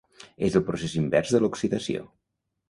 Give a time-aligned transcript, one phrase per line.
[0.47, 2.09] És el procés invers de l'oxidació.